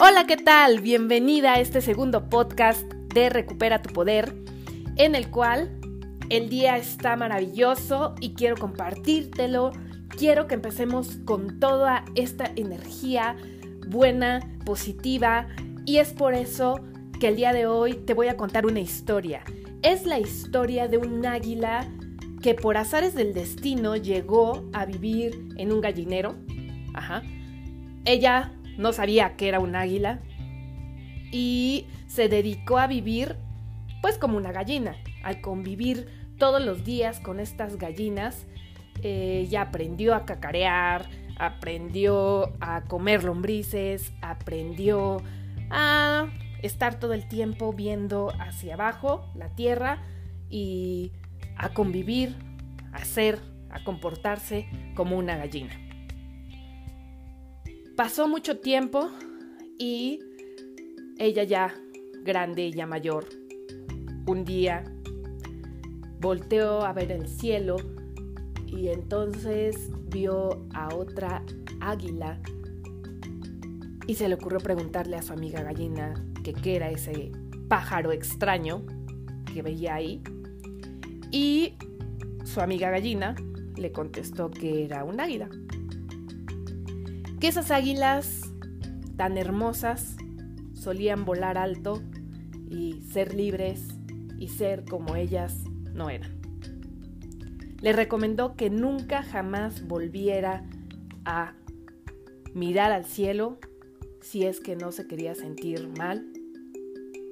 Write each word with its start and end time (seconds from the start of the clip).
Hola, 0.00 0.28
¿qué 0.28 0.36
tal? 0.36 0.80
Bienvenida 0.80 1.54
a 1.54 1.60
este 1.60 1.80
segundo 1.80 2.30
podcast 2.30 2.84
de 2.92 3.30
Recupera 3.30 3.82
tu 3.82 3.92
Poder, 3.92 4.32
en 4.94 5.16
el 5.16 5.28
cual 5.28 5.76
el 6.30 6.48
día 6.48 6.76
está 6.76 7.16
maravilloso 7.16 8.14
y 8.20 8.34
quiero 8.34 8.54
compartírtelo. 8.54 9.72
Quiero 10.16 10.46
que 10.46 10.54
empecemos 10.54 11.18
con 11.24 11.58
toda 11.58 12.04
esta 12.14 12.44
energía 12.54 13.36
buena, 13.88 14.38
positiva, 14.64 15.48
y 15.84 15.96
es 15.96 16.12
por 16.12 16.32
eso 16.34 16.78
que 17.18 17.26
el 17.26 17.34
día 17.34 17.52
de 17.52 17.66
hoy 17.66 17.94
te 17.94 18.14
voy 18.14 18.28
a 18.28 18.36
contar 18.36 18.66
una 18.66 18.78
historia. 18.78 19.42
Es 19.82 20.06
la 20.06 20.20
historia 20.20 20.86
de 20.86 20.98
un 20.98 21.26
águila 21.26 21.88
que 22.40 22.54
por 22.54 22.76
azares 22.76 23.16
del 23.16 23.34
destino 23.34 23.96
llegó 23.96 24.70
a 24.72 24.86
vivir 24.86 25.48
en 25.56 25.72
un 25.72 25.80
gallinero. 25.80 26.36
Ajá. 26.94 27.24
Ella 28.04 28.52
no 28.78 28.92
sabía 28.94 29.36
que 29.36 29.48
era 29.48 29.60
un 29.60 29.76
águila 29.76 30.20
y 31.30 31.86
se 32.06 32.28
dedicó 32.28 32.78
a 32.78 32.86
vivir 32.86 33.36
pues 34.00 34.16
como 34.16 34.36
una 34.36 34.52
gallina, 34.52 34.96
al 35.22 35.40
convivir 35.40 36.08
todos 36.38 36.64
los 36.64 36.84
días 36.84 37.20
con 37.20 37.40
estas 37.40 37.76
gallinas. 37.76 38.46
ella 39.02 39.62
aprendió 39.62 40.14
a 40.14 40.24
cacarear, 40.24 41.06
aprendió 41.38 42.52
a 42.60 42.84
comer 42.84 43.24
lombrices, 43.24 44.12
aprendió 44.22 45.18
a 45.70 46.28
estar 46.62 46.98
todo 46.98 47.12
el 47.12 47.28
tiempo 47.28 47.72
viendo 47.72 48.32
hacia 48.38 48.74
abajo 48.74 49.28
la 49.34 49.48
tierra 49.50 50.02
y 50.48 51.12
a 51.56 51.70
convivir, 51.70 52.36
a 52.92 53.04
ser, 53.04 53.40
a 53.70 53.82
comportarse 53.82 54.68
como 54.94 55.18
una 55.18 55.36
gallina. 55.36 55.87
Pasó 57.98 58.28
mucho 58.28 58.60
tiempo 58.60 59.10
y 59.76 60.20
ella 61.18 61.42
ya 61.42 61.74
grande 62.22 62.66
y 62.68 62.72
ya 62.72 62.86
mayor, 62.86 63.24
un 64.24 64.44
día 64.44 64.84
volteó 66.20 66.86
a 66.86 66.92
ver 66.92 67.10
el 67.10 67.26
cielo 67.26 67.74
y 68.68 68.86
entonces 68.86 69.90
vio 70.10 70.64
a 70.74 70.94
otra 70.94 71.42
águila 71.80 72.38
y 74.06 74.14
se 74.14 74.28
le 74.28 74.36
ocurrió 74.36 74.60
preguntarle 74.60 75.16
a 75.16 75.22
su 75.22 75.32
amiga 75.32 75.64
gallina 75.64 76.14
qué 76.44 76.76
era 76.76 76.92
ese 76.92 77.32
pájaro 77.66 78.12
extraño 78.12 78.86
que 79.52 79.60
veía 79.60 79.96
ahí. 79.96 80.22
Y 81.32 81.74
su 82.44 82.60
amiga 82.60 82.90
gallina 82.90 83.34
le 83.76 83.90
contestó 83.90 84.52
que 84.52 84.84
era 84.84 85.02
un 85.02 85.18
águila 85.18 85.50
que 87.40 87.48
esas 87.48 87.70
águilas 87.70 88.42
tan 89.16 89.36
hermosas 89.36 90.16
solían 90.74 91.24
volar 91.24 91.58
alto 91.58 92.02
y 92.68 93.00
ser 93.12 93.34
libres 93.34 93.88
y 94.38 94.48
ser 94.48 94.84
como 94.84 95.16
ellas 95.16 95.64
no 95.94 96.10
eran. 96.10 96.38
Le 97.80 97.92
recomendó 97.92 98.56
que 98.56 98.70
nunca 98.70 99.22
jamás 99.22 99.86
volviera 99.86 100.64
a 101.24 101.54
mirar 102.54 102.90
al 102.90 103.04
cielo 103.04 103.58
si 104.20 104.44
es 104.44 104.60
que 104.60 104.74
no 104.74 104.90
se 104.90 105.06
quería 105.06 105.34
sentir 105.34 105.88
mal 105.96 106.26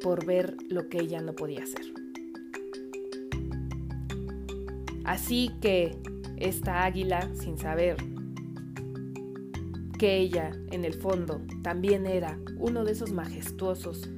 por 0.02 0.24
ver 0.24 0.56
lo 0.68 0.88
que 0.88 0.98
ella 0.98 1.20
no 1.20 1.34
podía 1.34 1.64
hacer. 1.64 1.84
Así 5.04 5.50
que 5.60 5.96
esta 6.36 6.84
águila, 6.84 7.28
sin 7.34 7.58
saber 7.58 7.96
que 9.98 10.18
ella, 10.18 10.52
en 10.70 10.84
el 10.84 10.94
fondo, 10.94 11.40
también 11.62 12.06
era 12.06 12.38
uno 12.58 12.84
de 12.84 12.92
esos 12.92 13.12
majestuosos 13.12 14.08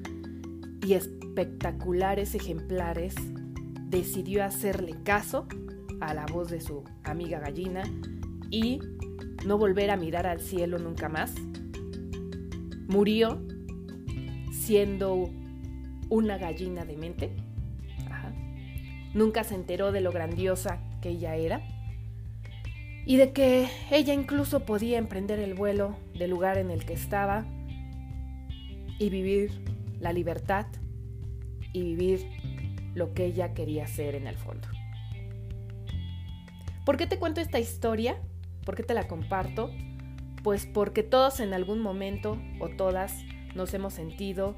y 0.87 0.95
espectaculares 0.95 2.35
ejemplares, 2.35 3.15
decidió 3.89 4.45
hacerle 4.45 4.95
caso 5.05 5.47
a 6.01 6.15
la 6.15 6.27
voz 6.27 6.51
de 6.51 6.61
su 6.61 6.85
amiga 7.05 7.41
gallina 7.41 7.83
y 8.51 8.81
no 9.47 9.59
volver 9.59 9.91
a 9.91 9.97
mirar 9.97 10.27
al 10.27 10.41
cielo 10.41 10.79
nunca 10.79 11.09
más. 11.09 11.35
Murió 12.89 13.41
siendo 14.51 15.31
una 16.09 16.39
gallina 16.39 16.85
de 16.85 16.97
mente. 16.97 17.37
Nunca 19.15 19.43
se 19.45 19.55
enteró 19.55 19.93
de 19.93 20.01
lo 20.01 20.13
grandiosa 20.13 20.81
que 21.01 21.11
ella 21.11 21.35
era 21.37 21.63
y 23.09 23.17
de 23.17 23.33
que 23.33 23.71
ella 23.91 24.13
incluso 24.13 24.67
podía 24.67 24.99
emprender 24.99 25.39
el 25.39 25.55
vuelo 25.55 25.97
del 26.13 26.29
lugar 26.29 26.59
en 26.59 26.71
el 26.71 26.85
que 26.85 26.93
estaba 26.93 27.47
y 28.99 29.09
vivir 29.09 29.51
la 29.99 30.13
libertad 30.13 30.67
y 31.73 31.83
vivir 31.85 32.27
lo 32.95 33.15
que 33.15 33.25
ella 33.25 33.55
quería 33.55 33.85
hacer 33.85 34.15
en 34.15 34.27
el 34.27 34.37
fondo. 34.37 34.69
¿Por 36.85 36.99
qué 36.99 37.07
te 37.07 37.19
cuento 37.19 37.41
esta 37.41 37.59
historia? 37.59 38.21
¿Por 38.67 38.77
qué 38.77 38.83
te 38.83 38.93
la 38.93 39.09
comparto? 39.09 39.71
Pues 40.45 40.67
porque 40.67 41.03
todos 41.03 41.41
en 41.41 41.55
algún 41.55 41.81
momento 41.81 42.39
o 42.61 42.69
todas 42.69 43.25
nos 43.55 43.73
hemos 43.73 43.95
sentido 43.95 44.55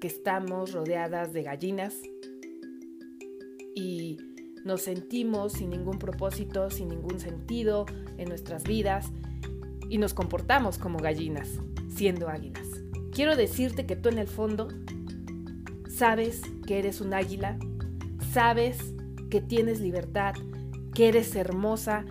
que 0.00 0.08
estamos 0.08 0.72
rodeadas 0.72 1.32
de 1.32 1.44
gallinas 1.44 1.94
y 3.76 4.33
nos 4.64 4.82
sentimos 4.82 5.52
sin 5.52 5.70
ningún 5.70 5.98
propósito, 5.98 6.70
sin 6.70 6.88
ningún 6.88 7.20
sentido 7.20 7.84
en 8.16 8.28
nuestras 8.28 8.64
vidas 8.64 9.12
y 9.88 9.98
nos 9.98 10.14
comportamos 10.14 10.78
como 10.78 10.98
gallinas, 10.98 11.48
siendo 11.94 12.28
águilas. 12.28 12.66
Quiero 13.12 13.36
decirte 13.36 13.86
que 13.86 13.94
tú 13.94 14.08
en 14.08 14.18
el 14.18 14.26
fondo 14.26 14.68
sabes 15.88 16.40
que 16.66 16.78
eres 16.78 17.00
un 17.00 17.12
águila, 17.12 17.58
sabes 18.32 18.78
que 19.30 19.40
tienes 19.40 19.80
libertad, 19.80 20.34
que 20.94 21.08
eres 21.08 21.36
hermosa, 21.36 22.06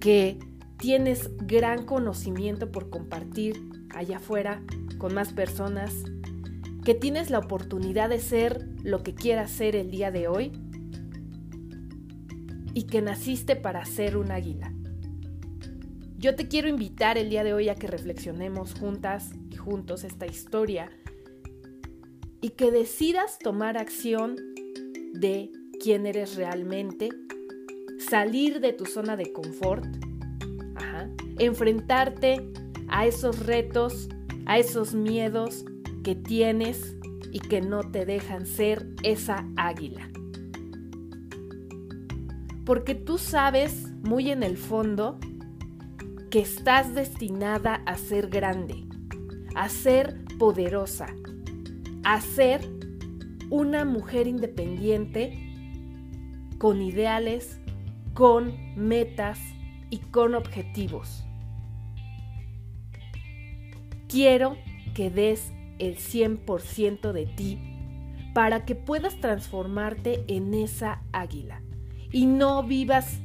que 0.00 0.38
tienes 0.78 1.30
gran 1.38 1.84
conocimiento 1.84 2.70
por 2.70 2.88
compartir 2.88 3.60
allá 3.90 4.18
afuera 4.18 4.62
con 4.98 5.14
más 5.14 5.32
personas, 5.32 5.92
que 6.84 6.94
tienes 6.94 7.30
la 7.30 7.40
oportunidad 7.40 8.08
de 8.08 8.20
ser 8.20 8.68
lo 8.84 9.02
que 9.02 9.14
quieras 9.14 9.50
ser 9.50 9.74
el 9.74 9.90
día 9.90 10.12
de 10.12 10.28
hoy 10.28 10.52
y 12.78 12.84
que 12.84 13.02
naciste 13.02 13.56
para 13.56 13.84
ser 13.84 14.16
un 14.16 14.30
águila. 14.30 14.72
Yo 16.16 16.36
te 16.36 16.46
quiero 16.46 16.68
invitar 16.68 17.18
el 17.18 17.28
día 17.28 17.42
de 17.42 17.52
hoy 17.52 17.68
a 17.68 17.74
que 17.74 17.88
reflexionemos 17.88 18.74
juntas 18.74 19.32
y 19.50 19.56
juntos 19.56 20.04
esta 20.04 20.26
historia 20.26 20.88
y 22.40 22.50
que 22.50 22.70
decidas 22.70 23.40
tomar 23.40 23.76
acción 23.76 24.36
de 25.12 25.50
quién 25.82 26.06
eres 26.06 26.36
realmente, 26.36 27.08
salir 27.98 28.60
de 28.60 28.72
tu 28.72 28.86
zona 28.86 29.16
de 29.16 29.32
confort, 29.32 29.84
enfrentarte 31.40 32.48
a 32.86 33.06
esos 33.06 33.44
retos, 33.44 34.08
a 34.46 34.60
esos 34.60 34.94
miedos 34.94 35.64
que 36.04 36.14
tienes 36.14 36.94
y 37.32 37.40
que 37.40 37.60
no 37.60 37.90
te 37.90 38.06
dejan 38.06 38.46
ser 38.46 38.86
esa 39.02 39.48
águila 39.56 40.08
porque 42.68 42.94
tú 42.94 43.16
sabes 43.16 43.90
muy 44.02 44.30
en 44.30 44.42
el 44.42 44.58
fondo 44.58 45.18
que 46.30 46.40
estás 46.40 46.94
destinada 46.94 47.76
a 47.86 47.96
ser 47.96 48.28
grande, 48.28 48.84
a 49.54 49.70
ser 49.70 50.22
poderosa, 50.38 51.06
a 52.04 52.20
ser 52.20 52.60
una 53.48 53.86
mujer 53.86 54.26
independiente 54.26 55.32
con 56.58 56.82
ideales, 56.82 57.58
con 58.12 58.52
metas 58.76 59.40
y 59.88 60.00
con 60.00 60.34
objetivos. 60.34 61.24
Quiero 64.08 64.58
que 64.94 65.08
des 65.08 65.54
el 65.78 65.96
100% 65.96 67.12
de 67.12 67.24
ti 67.24 67.58
para 68.34 68.66
que 68.66 68.74
puedas 68.74 69.18
transformarte 69.22 70.22
en 70.28 70.52
esa 70.52 71.00
águila 71.12 71.62
y 72.10 72.26
no 72.26 72.62
vivas 72.62 73.20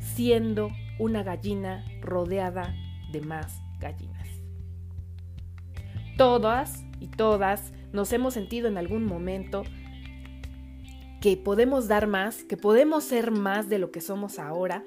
siendo 0.00 0.70
una 0.98 1.22
gallina 1.22 1.84
rodeada 2.00 2.74
de 3.12 3.20
más 3.20 3.60
gallinas. 3.80 4.28
Todas 6.16 6.84
y 7.00 7.08
todas 7.08 7.72
nos 7.92 8.12
hemos 8.12 8.34
sentido 8.34 8.68
en 8.68 8.78
algún 8.78 9.04
momento 9.04 9.64
que 11.20 11.36
podemos 11.36 11.88
dar 11.88 12.06
más, 12.06 12.44
que 12.44 12.56
podemos 12.56 13.04
ser 13.04 13.30
más 13.30 13.68
de 13.68 13.78
lo 13.78 13.90
que 13.90 14.00
somos 14.00 14.38
ahora, 14.38 14.84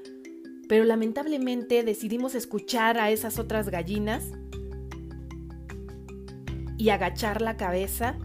pero 0.70 0.84
lamentablemente 0.84 1.84
decidimos 1.84 2.36
escuchar 2.36 3.00
a 3.00 3.10
esas 3.10 3.40
otras 3.40 3.70
gallinas 3.70 4.24
y 6.78 6.90
agachar 6.90 7.42
la 7.42 7.58
cabeza 7.58 8.18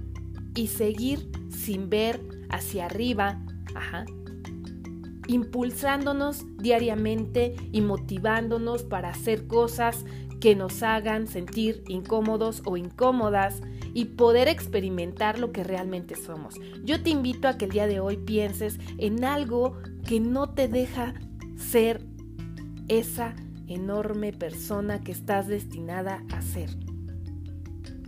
y 0.55 0.67
seguir 0.67 1.31
sin 1.51 1.89
ver 1.89 2.21
hacia 2.51 2.87
arriba, 2.87 3.41
ajá, 3.75 4.05
impulsándonos 5.33 6.45
diariamente 6.59 7.57
y 7.73 7.81
motivándonos 7.81 8.83
para 8.85 9.11
hacer 9.11 9.47
cosas 9.47 10.05
que 10.41 10.55
nos 10.55 10.83
hagan 10.83 11.27
sentir 11.27 11.85
incómodos 11.89 12.63
o 12.65 12.77
incómodas 12.77 13.61
y 13.95 14.07
poder 14.07 14.49
experimentar 14.49 15.39
lo 15.39 15.53
que 15.53 15.65
realmente 15.65 16.17
somos. 16.17 16.57
Yo 16.85 17.03
te 17.03 17.11
invito 17.11 17.49
a 17.49 17.57
que 17.57 17.67
el 17.67 17.71
día 17.71 17.87
de 17.87 18.01
hoy 18.01 18.17
pienses 18.17 18.79
en 18.99 19.25
algo 19.25 19.79
que 20.07 20.21
no 20.21 20.51
te 20.51 20.69
deja 20.69 21.15
ser 21.57 22.05
esa 22.89 23.35
enorme 23.69 24.33
persona 24.33 25.03
que 25.03 25.13
estás 25.13 25.47
destinada 25.47 26.25
a 26.33 26.43
ser. 26.43 26.71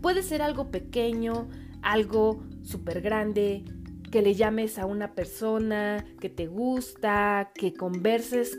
Puede 0.03 0.23
ser 0.23 0.43
algo 0.43 0.71
pequeño, 0.71 1.49
algo 1.83 2.43
súper 2.63 3.01
grande, 3.01 3.65
que 4.15 4.23
le 4.23 4.37
llames 4.37 4.79
a 4.79 4.87
una 4.87 5.13
persona 5.17 6.05
que 6.21 6.29
te 6.29 6.47
gusta, 6.47 7.51
que 7.53 7.75
converses 7.75 8.57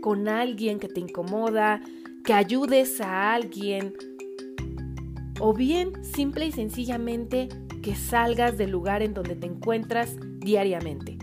con 0.00 0.28
alguien 0.28 0.78
que 0.78 0.86
te 0.86 1.00
incomoda, 1.00 1.80
que 2.24 2.32
ayudes 2.32 3.00
a 3.00 3.34
alguien 3.34 3.94
o 5.40 5.52
bien 5.52 6.04
simple 6.04 6.46
y 6.46 6.52
sencillamente 6.52 7.48
que 7.82 7.96
salgas 7.96 8.56
del 8.56 8.70
lugar 8.70 9.02
en 9.02 9.14
donde 9.14 9.34
te 9.34 9.48
encuentras 9.48 10.16
diariamente. 10.38 11.18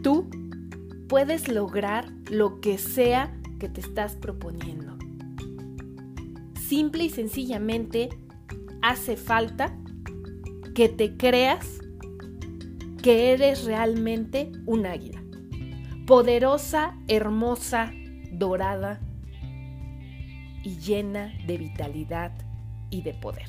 Tú 0.00 0.30
puedes 1.08 1.48
lograr 1.48 2.08
lo 2.30 2.60
que 2.60 2.78
sea 2.78 3.36
que 3.58 3.68
te 3.68 3.80
estás 3.80 4.14
proponiendo. 4.14 4.96
Simple 6.68 7.06
y 7.06 7.10
sencillamente 7.10 8.10
hace 8.80 9.16
falta 9.16 9.76
que 10.74 10.88
te 10.88 11.16
creas 11.16 11.78
que 13.02 13.32
eres 13.32 13.64
realmente 13.64 14.50
un 14.66 14.86
águila. 14.86 15.22
Poderosa, 16.06 16.98
hermosa, 17.06 17.92
dorada 18.32 19.00
y 20.64 20.76
llena 20.78 21.32
de 21.46 21.58
vitalidad 21.58 22.32
y 22.90 23.02
de 23.02 23.14
poder. 23.14 23.48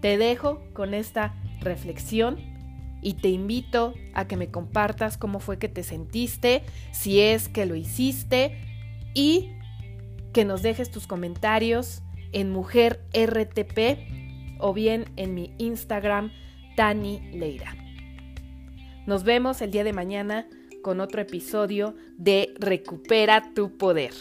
Te 0.00 0.16
dejo 0.16 0.62
con 0.74 0.94
esta 0.94 1.34
reflexión 1.60 2.38
y 3.02 3.14
te 3.14 3.28
invito 3.28 3.94
a 4.14 4.26
que 4.28 4.36
me 4.36 4.48
compartas 4.48 5.18
cómo 5.18 5.40
fue 5.40 5.58
que 5.58 5.68
te 5.68 5.82
sentiste, 5.82 6.62
si 6.92 7.20
es 7.20 7.48
que 7.48 7.66
lo 7.66 7.74
hiciste 7.74 8.60
y 9.14 9.50
que 10.32 10.44
nos 10.44 10.62
dejes 10.62 10.90
tus 10.90 11.06
comentarios 11.06 12.02
en 12.32 12.50
Mujer 12.50 13.00
RTP 13.12 14.58
o 14.58 14.72
bien 14.72 15.06
en 15.16 15.34
mi 15.34 15.54
Instagram 15.58 16.32
Tani 16.76 17.20
Leira. 17.32 17.74
Nos 19.06 19.24
vemos 19.24 19.62
el 19.62 19.70
día 19.70 19.84
de 19.84 19.92
mañana 19.92 20.46
con 20.82 21.00
otro 21.00 21.20
episodio 21.20 21.94
de 22.16 22.54
Recupera 22.58 23.52
tu 23.54 23.76
Poder. 23.78 24.12